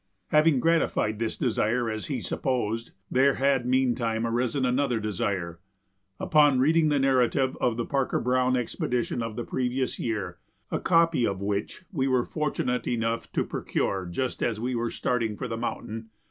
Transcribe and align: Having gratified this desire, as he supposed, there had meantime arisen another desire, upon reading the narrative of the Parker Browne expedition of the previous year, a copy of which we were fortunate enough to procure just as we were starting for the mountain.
Having 0.29 0.61
gratified 0.61 1.19
this 1.19 1.37
desire, 1.37 1.87
as 1.87 2.07
he 2.07 2.21
supposed, 2.21 2.89
there 3.11 3.35
had 3.35 3.67
meantime 3.67 4.25
arisen 4.25 4.65
another 4.65 4.99
desire, 4.99 5.59
upon 6.19 6.57
reading 6.57 6.89
the 6.89 6.97
narrative 6.97 7.55
of 7.61 7.77
the 7.77 7.85
Parker 7.85 8.19
Browne 8.19 8.57
expedition 8.57 9.21
of 9.21 9.35
the 9.35 9.43
previous 9.43 9.99
year, 9.99 10.39
a 10.71 10.79
copy 10.79 11.23
of 11.23 11.39
which 11.39 11.85
we 11.91 12.07
were 12.07 12.25
fortunate 12.25 12.87
enough 12.87 13.31
to 13.33 13.43
procure 13.45 14.07
just 14.09 14.41
as 14.41 14.59
we 14.59 14.73
were 14.73 14.89
starting 14.89 15.37
for 15.37 15.47
the 15.47 15.55
mountain. 15.55 16.09